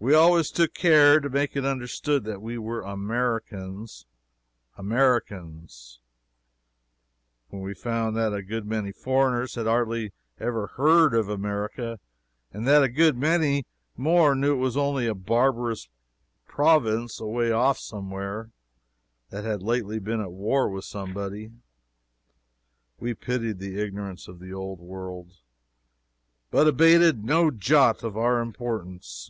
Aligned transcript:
We 0.00 0.12
always 0.12 0.50
took 0.50 0.74
care 0.74 1.20
to 1.20 1.30
make 1.30 1.54
it 1.54 1.64
understood 1.64 2.24
that 2.24 2.42
we 2.42 2.58
were 2.58 2.80
Americans 2.80 4.04
Americans! 4.76 6.00
When 7.50 7.62
we 7.62 7.72
found 7.72 8.16
that 8.16 8.34
a 8.34 8.42
good 8.42 8.66
many 8.66 8.90
foreigners 8.90 9.54
had 9.54 9.66
hardly 9.66 10.10
ever 10.40 10.66
heard 10.74 11.14
of 11.14 11.28
America, 11.28 12.00
and 12.52 12.66
that 12.66 12.82
a 12.82 12.88
good 12.88 13.16
many 13.16 13.66
more 13.96 14.34
knew 14.34 14.54
it 14.66 14.76
only 14.76 15.04
as 15.06 15.12
a 15.12 15.14
barbarous 15.14 15.88
province 16.48 17.20
away 17.20 17.52
off 17.52 17.78
somewhere, 17.78 18.50
that 19.30 19.44
had 19.44 19.62
lately 19.62 20.00
been 20.00 20.20
at 20.20 20.32
war 20.32 20.68
with 20.68 20.84
somebody, 20.86 21.52
we 22.98 23.14
pitied 23.14 23.60
the 23.60 23.80
ignorance 23.80 24.26
of 24.26 24.40
the 24.40 24.52
Old 24.52 24.80
World, 24.80 25.34
but 26.50 26.66
abated 26.66 27.22
no 27.22 27.52
jot 27.52 28.02
of 28.02 28.16
our 28.16 28.40
importance. 28.40 29.24